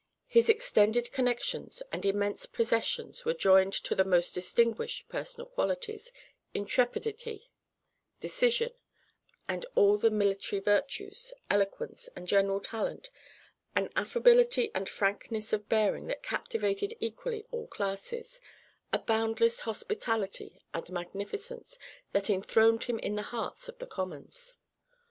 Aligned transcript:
His 0.25 0.49
extended 0.49 1.11
connections 1.11 1.83
and 1.91 2.03
immense 2.03 2.47
possessions 2.47 3.23
were 3.23 3.35
joined 3.35 3.73
to 3.73 3.93
the 3.93 4.03
most 4.03 4.33
distinguished 4.33 5.07
personal 5.09 5.45
qualities, 5.45 6.11
intrepidity, 6.55 7.51
decision, 8.19 8.71
and 9.47 9.63
all 9.75 9.97
the 9.99 10.09
military 10.09 10.59
virtues, 10.59 11.35
eloquence 11.51 12.09
and 12.15 12.27
general 12.27 12.59
talent, 12.59 13.11
an 13.75 13.91
affability 13.95 14.71
and 14.73 14.89
frankness 14.89 15.53
of 15.53 15.69
bearing 15.69 16.07
that 16.07 16.23
captivated 16.23 16.97
equally 16.99 17.45
all 17.51 17.67
classes, 17.67 18.41
a 18.91 18.97
boundless 18.97 19.59
hospitality 19.59 20.63
and 20.73 20.89
magnificence 20.89 21.77
that 22.11 22.27
enthroned 22.27 22.85
him 22.85 22.97
in 22.97 23.13
the 23.13 23.21
hearts 23.21 23.69
of 23.69 23.77
the 23.77 23.85
commons. 23.85 24.55